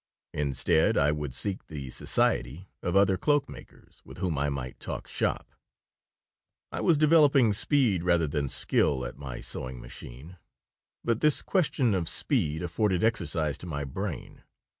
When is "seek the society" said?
1.31-2.67